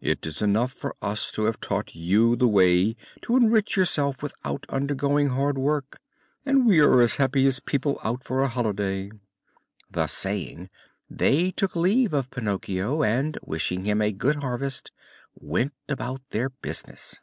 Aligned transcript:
"It 0.00 0.24
is 0.28 0.40
enough 0.40 0.72
for 0.72 0.94
us 1.02 1.32
to 1.32 1.46
have 1.46 1.58
taught 1.58 1.96
you 1.96 2.36
the 2.36 2.46
way 2.46 2.94
to 3.22 3.36
enrich 3.36 3.76
yourself 3.76 4.22
without 4.22 4.64
undergoing 4.68 5.30
hard 5.30 5.58
work, 5.58 5.98
and 6.46 6.64
we 6.64 6.78
are 6.78 7.00
as 7.00 7.16
happy 7.16 7.48
as 7.48 7.58
people 7.58 7.98
out 8.04 8.22
for 8.22 8.44
a 8.44 8.48
holiday." 8.48 9.10
Thus 9.90 10.12
saying, 10.12 10.70
they 11.10 11.50
took 11.50 11.74
leave 11.74 12.14
of 12.14 12.30
Pinocchio, 12.30 13.02
and, 13.02 13.36
wishing 13.44 13.84
him 13.84 14.00
a 14.00 14.12
good 14.12 14.36
harvest, 14.36 14.92
went 15.34 15.74
about 15.88 16.22
their 16.30 16.48
business. 16.50 17.18